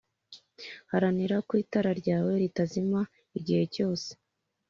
Haranira 0.91 1.37
ko 1.47 1.53
itara 1.63 1.91
ryawe 2.01 2.31
ritazima 2.41 3.01
igihe 3.37 3.63
cyose 3.75 4.09